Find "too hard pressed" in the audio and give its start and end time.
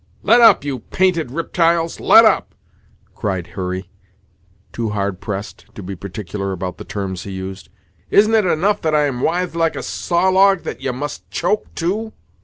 4.73-5.67